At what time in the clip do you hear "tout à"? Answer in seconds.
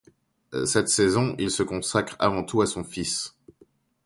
2.43-2.65